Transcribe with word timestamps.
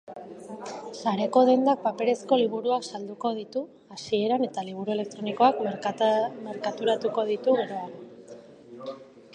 Sareko 1.01 1.43
dendak 1.49 1.83
paperezko 1.87 2.39
liburuak 2.43 2.87
salduko 2.91 3.33
ditu 3.41 3.63
hasieran 3.97 4.47
eta 4.49 4.65
liburu 4.71 4.95
elektronikoak 4.95 5.61
merkaturatuko 6.49 7.29
ditu 7.35 7.59
geroago. 7.63 8.99